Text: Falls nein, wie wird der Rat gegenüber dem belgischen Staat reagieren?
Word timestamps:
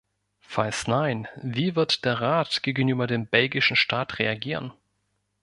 Falls 0.39 0.87
nein, 0.87 1.27
wie 1.43 1.75
wird 1.75 2.05
der 2.05 2.19
Rat 2.21 2.63
gegenüber 2.63 3.05
dem 3.05 3.27
belgischen 3.27 3.75
Staat 3.75 4.17
reagieren? 4.17 4.73